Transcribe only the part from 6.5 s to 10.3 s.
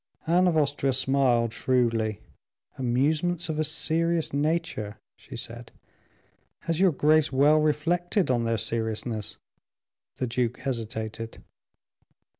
"Has your Grace well reflected on their seriousness?" The